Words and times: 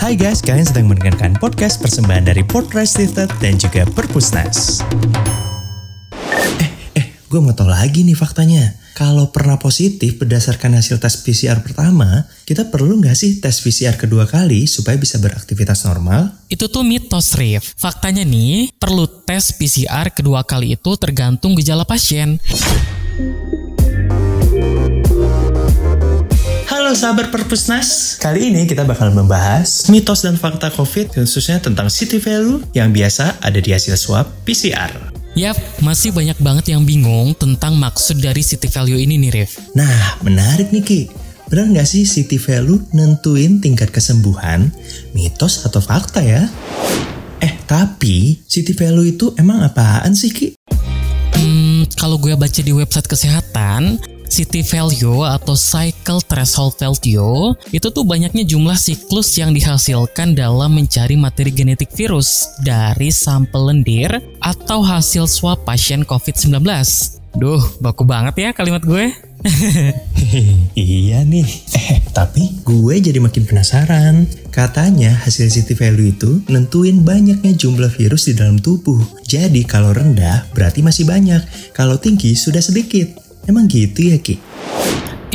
Hai 0.00 0.16
guys, 0.16 0.44
kalian 0.44 0.66
sedang 0.68 0.88
mendengarkan 0.88 1.32
podcast 1.40 1.80
persembahan 1.80 2.28
dari 2.28 2.44
Portrait 2.44 2.88
Lifted 2.98 3.28
dan 3.40 3.56
juga 3.56 3.88
Perpusnas. 3.88 4.84
Eh, 6.60 6.70
eh, 6.96 7.06
gue 7.24 7.40
mau 7.40 7.56
tahu 7.56 7.68
lagi 7.68 8.04
nih 8.04 8.16
faktanya. 8.16 8.76
Kalau 8.92 9.32
pernah 9.32 9.56
positif 9.56 10.20
berdasarkan 10.20 10.76
hasil 10.76 11.00
tes 11.00 11.24
PCR 11.24 11.64
pertama, 11.64 12.28
kita 12.44 12.68
perlu 12.68 13.00
nggak 13.00 13.16
sih 13.16 13.40
tes 13.40 13.64
PCR 13.64 13.96
kedua 13.96 14.28
kali 14.28 14.68
supaya 14.68 15.00
bisa 15.00 15.16
beraktivitas 15.16 15.88
normal? 15.88 16.36
Itu 16.52 16.68
tuh 16.68 16.84
mitos, 16.84 17.32
Rif. 17.32 17.72
Faktanya 17.80 18.28
nih, 18.28 18.76
perlu 18.76 19.08
tes 19.24 19.56
PCR 19.56 20.12
kedua 20.12 20.44
kali 20.44 20.76
itu 20.76 20.90
tergantung 21.00 21.56
gejala 21.56 21.88
pasien. 21.88 22.36
Sahabat 27.00 27.32
Perpusnas, 27.32 28.20
kali 28.20 28.52
ini 28.52 28.68
kita 28.68 28.84
bakal 28.84 29.08
membahas 29.08 29.88
mitos 29.88 30.20
dan 30.20 30.36
fakta 30.36 30.68
COVID 30.68 31.16
khususnya 31.16 31.56
tentang 31.56 31.88
city 31.88 32.20
value 32.20 32.60
yang 32.76 32.92
biasa 32.92 33.40
ada 33.40 33.56
di 33.56 33.72
hasil 33.72 33.96
swab 33.96 34.28
PCR. 34.44 34.92
Yap, 35.32 35.56
masih 35.80 36.12
banyak 36.12 36.36
banget 36.44 36.76
yang 36.76 36.84
bingung 36.84 37.32
tentang 37.40 37.80
maksud 37.80 38.20
dari 38.20 38.44
city 38.44 38.68
value 38.68 39.00
ini 39.00 39.16
nih, 39.16 39.32
Rif. 39.32 39.72
Nah, 39.72 40.20
menarik 40.20 40.76
nih 40.76 40.84
Ki. 40.84 41.00
Benar 41.48 41.72
nggak 41.72 41.88
sih 41.88 42.04
city 42.04 42.36
value 42.36 42.84
nentuin 42.92 43.64
tingkat 43.64 43.88
kesembuhan? 43.88 44.68
Mitos 45.16 45.64
atau 45.64 45.80
fakta 45.80 46.20
ya? 46.20 46.52
Eh, 47.40 47.64
tapi 47.64 48.44
city 48.44 48.76
value 48.76 49.16
itu 49.16 49.32
emang 49.40 49.64
apaan 49.64 50.12
sih 50.12 50.36
Ki? 50.36 50.52
Hmm, 51.32 51.88
kalau 51.96 52.20
gue 52.20 52.36
baca 52.36 52.60
di 52.60 52.76
website 52.76 53.08
kesehatan, 53.08 53.96
City 54.30 54.62
value 54.62 55.26
atau 55.26 55.58
cycle 55.58 56.22
threshold 56.22 56.78
value 56.78 57.58
itu 57.74 57.90
tuh 57.90 58.06
banyaknya 58.06 58.46
jumlah 58.46 58.78
siklus 58.78 59.34
yang 59.34 59.50
dihasilkan 59.50 60.38
dalam 60.38 60.78
mencari 60.78 61.18
materi 61.18 61.50
genetik 61.50 61.90
virus 61.92 62.46
dari 62.62 63.10
sampel 63.10 63.74
lendir 63.74 64.22
atau 64.38 64.86
hasil 64.86 65.26
swab 65.26 65.66
pasien 65.66 66.06
COVID-19. 66.06 66.62
Duh, 67.34 67.62
baku 67.82 68.06
banget 68.06 68.34
ya 68.38 68.50
kalimat 68.54 68.82
gue. 68.86 69.10
iya 70.76 71.24
nih. 71.24 71.48
Eh, 71.72 71.98
tapi 72.12 72.60
gue 72.66 72.94
jadi 73.00 73.16
makin 73.22 73.46
penasaran. 73.46 74.26
Katanya 74.50 75.14
hasil 75.14 75.48
city 75.48 75.78
value 75.78 76.10
itu 76.12 76.42
nentuin 76.50 77.06
banyaknya 77.06 77.54
jumlah 77.54 77.90
virus 77.94 78.28
di 78.28 78.34
dalam 78.36 78.58
tubuh. 78.58 79.00
Jadi 79.24 79.62
kalau 79.64 79.94
rendah 79.94 80.50
berarti 80.52 80.82
masih 80.82 81.06
banyak, 81.06 81.72
kalau 81.72 81.96
tinggi 81.96 82.34
sudah 82.34 82.60
sedikit. 82.60 83.29
Emang 83.50 83.66
gitu 83.66 84.14
ya 84.14 84.18
Ki? 84.22 84.38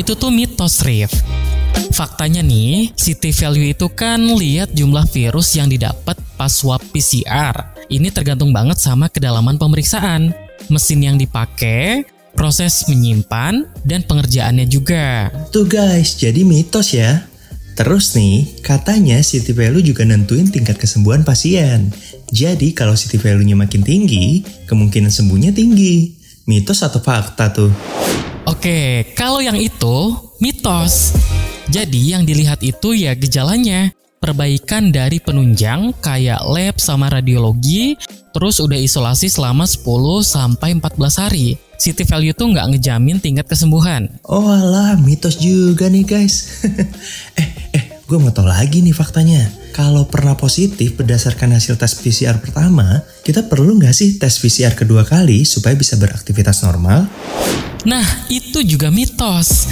Itu 0.00 0.16
tuh 0.16 0.32
mitos, 0.32 0.80
Rif. 0.80 1.12
Faktanya 1.92 2.40
nih, 2.40 2.96
city 2.96 3.28
value 3.28 3.76
itu 3.76 3.92
kan 3.92 4.16
lihat 4.16 4.72
jumlah 4.72 5.04
virus 5.12 5.52
yang 5.52 5.68
didapat 5.68 6.16
pas 6.40 6.48
swab 6.48 6.80
PCR. 6.96 7.76
Ini 7.92 8.08
tergantung 8.08 8.56
banget 8.56 8.80
sama 8.80 9.12
kedalaman 9.12 9.60
pemeriksaan, 9.60 10.32
mesin 10.72 11.04
yang 11.04 11.20
dipakai, 11.20 12.08
proses 12.32 12.88
menyimpan, 12.88 13.68
dan 13.84 14.00
pengerjaannya 14.08 14.64
juga. 14.64 15.28
Tuh 15.52 15.68
guys, 15.68 16.16
jadi 16.16 16.40
mitos 16.40 16.96
ya. 16.96 17.28
Terus 17.76 18.16
nih, 18.16 18.64
katanya 18.64 19.20
city 19.20 19.52
value 19.52 19.84
juga 19.84 20.08
nentuin 20.08 20.48
tingkat 20.48 20.80
kesembuhan 20.80 21.20
pasien. 21.20 21.92
Jadi 22.32 22.72
kalau 22.72 22.96
city 22.96 23.20
value-nya 23.20 23.52
makin 23.52 23.84
tinggi, 23.84 24.40
kemungkinan 24.64 25.12
sembuhnya 25.12 25.52
tinggi. 25.52 26.15
Mitos 26.46 26.78
atau 26.86 27.02
fakta 27.02 27.50
tuh? 27.50 27.74
Oke, 28.46 29.10
kalau 29.18 29.42
yang 29.42 29.58
itu 29.58 30.14
mitos. 30.38 31.18
Jadi 31.66 32.14
yang 32.14 32.22
dilihat 32.22 32.62
itu 32.62 32.94
ya 32.94 33.18
gejalanya. 33.18 33.90
Perbaikan 34.22 34.94
dari 34.94 35.18
penunjang 35.18 35.90
kayak 35.98 36.46
lab 36.46 36.78
sama 36.78 37.10
radiologi, 37.10 37.98
terus 38.30 38.62
udah 38.62 38.78
isolasi 38.78 39.26
selama 39.26 39.66
10 39.66 39.82
sampai 40.22 40.78
14 40.78 41.18
hari. 41.18 41.58
City 41.82 42.06
value 42.06 42.30
tuh 42.30 42.54
nggak 42.54 42.78
ngejamin 42.78 43.18
tingkat 43.18 43.50
kesembuhan. 43.50 44.06
Oh 44.22 44.46
alah, 44.46 44.94
mitos 45.02 45.42
juga 45.42 45.90
nih 45.90 46.06
guys. 46.06 46.62
eh, 47.42 47.45
gue 48.06 48.18
mau 48.22 48.30
tau 48.30 48.46
lagi 48.46 48.86
nih 48.86 48.94
faktanya 48.94 49.50
kalau 49.74 50.06
pernah 50.06 50.38
positif 50.38 50.94
berdasarkan 50.94 51.58
hasil 51.58 51.74
tes 51.76 51.92
PCR 51.98 52.38
pertama, 52.40 53.02
kita 53.26 53.44
perlu 53.44 53.76
nggak 53.76 53.92
sih 53.92 54.16
tes 54.16 54.38
PCR 54.38 54.72
kedua 54.72 55.04
kali 55.04 55.44
supaya 55.44 55.76
bisa 55.76 56.00
beraktivitas 56.00 56.64
normal? 56.64 57.04
Nah, 57.84 58.06
itu 58.32 58.64
juga 58.64 58.88
mitos. 58.88 59.68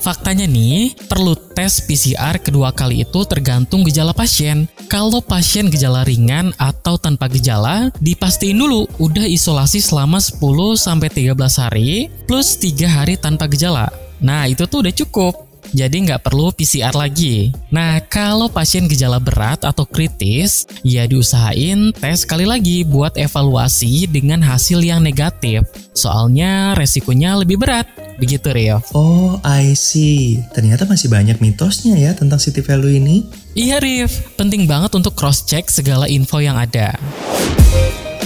Faktanya 0.00 0.48
nih, 0.48 0.96
perlu 1.04 1.34
tes 1.34 1.84
PCR 1.84 2.40
kedua 2.40 2.72
kali 2.72 3.04
itu 3.04 3.20
tergantung 3.28 3.84
gejala 3.84 4.16
pasien. 4.16 4.70
Kalau 4.88 5.20
pasien 5.20 5.68
gejala 5.68 6.06
ringan 6.06 6.56
atau 6.56 6.96
tanpa 6.96 7.28
gejala, 7.28 7.92
dipastiin 8.00 8.56
dulu 8.56 8.88
udah 9.02 9.26
isolasi 9.28 9.82
selama 9.82 10.22
10-13 10.22 11.34
hari 11.60 12.08
plus 12.24 12.56
3 12.56 12.88
hari 12.88 13.18
tanpa 13.18 13.50
gejala. 13.50 13.90
Nah, 14.16 14.48
itu 14.48 14.64
tuh 14.64 14.80
udah 14.80 14.94
cukup 14.96 15.45
jadi 15.72 15.96
nggak 15.96 16.22
perlu 16.22 16.52
PCR 16.54 16.94
lagi. 16.94 17.50
Nah, 17.72 17.98
kalau 18.06 18.46
pasien 18.52 18.86
gejala 18.86 19.18
berat 19.18 19.66
atau 19.66 19.82
kritis, 19.88 20.68
ya 20.86 21.08
diusahain 21.08 21.90
tes 21.96 22.22
sekali 22.22 22.46
lagi 22.46 22.86
buat 22.86 23.18
evaluasi 23.18 24.06
dengan 24.06 24.44
hasil 24.44 24.82
yang 24.84 25.02
negatif. 25.02 25.66
Soalnya 25.96 26.76
resikonya 26.76 27.40
lebih 27.40 27.58
berat. 27.58 27.88
Begitu, 28.16 28.48
Rio. 28.52 28.80
Oh, 28.96 29.36
I 29.44 29.76
see. 29.76 30.40
Ternyata 30.56 30.88
masih 30.88 31.12
banyak 31.12 31.36
mitosnya 31.40 31.96
ya 32.00 32.12
tentang 32.16 32.40
city 32.40 32.64
value 32.64 32.96
ini. 32.96 33.28
Iya, 33.56 33.80
Rif. 33.80 34.36
Penting 34.36 34.64
banget 34.64 34.92
untuk 34.96 35.16
cross-check 35.16 35.68
segala 35.68 36.08
info 36.08 36.40
yang 36.40 36.56
ada. 36.56 36.96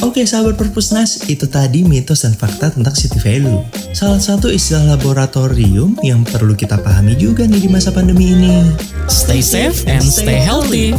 Oke 0.00 0.25
sahabat 0.25 0.56
perpusnas, 0.56 1.28
itu 1.28 1.44
tadi 1.44 1.84
mitos 1.84 2.25
dan 2.25 2.33
fakta 2.33 2.72
tentang 2.72 2.97
city 2.97 3.21
value. 3.21 3.61
Salah 3.93 4.16
satu 4.16 4.49
istilah 4.49 4.97
laboratorium 4.97 5.93
yang 6.00 6.25
perlu 6.25 6.56
kita 6.56 6.81
pahami 6.81 7.21
juga 7.21 7.44
nih 7.44 7.69
di 7.69 7.69
masa 7.69 7.93
pandemi 7.93 8.33
ini. 8.33 8.65
Stay 9.12 9.44
safe 9.44 9.84
and 9.84 10.00
stay 10.00 10.41
healthy. 10.41 10.97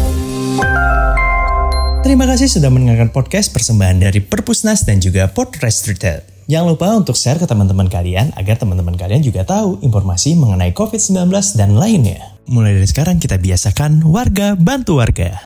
Terima 2.06 2.30
kasih 2.30 2.46
sudah 2.46 2.70
mendengarkan 2.70 3.10
podcast 3.10 3.50
persembahan 3.50 4.06
dari 4.06 4.22
Perpusnas 4.22 4.86
dan 4.86 5.02
juga 5.02 5.26
Podcast 5.34 5.82
Retail. 5.90 6.22
Jangan 6.46 6.68
lupa 6.70 6.94
untuk 6.94 7.18
share 7.18 7.42
ke 7.42 7.50
teman-teman 7.50 7.90
kalian 7.90 8.30
agar 8.38 8.62
teman-teman 8.62 8.94
kalian 8.94 9.26
juga 9.26 9.42
tahu 9.42 9.82
informasi 9.82 10.38
mengenai 10.38 10.78
COVID-19 10.78 11.26
dan 11.58 11.74
lainnya. 11.74 12.38
Mulai 12.46 12.78
dari 12.78 12.86
sekarang 12.86 13.18
kita 13.18 13.42
biasakan 13.42 14.06
warga 14.06 14.54
bantu 14.54 15.02
warga. 15.02 15.42